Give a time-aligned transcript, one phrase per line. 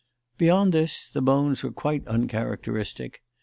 [0.39, 3.21] Beyond this the bones were quite uncharacteristic.